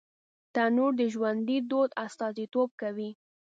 تنور 0.53 0.91
د 0.99 1.01
ژوندي 1.13 1.57
دود 1.69 1.89
استازیتوب 2.05 2.69
کوي 2.81 3.09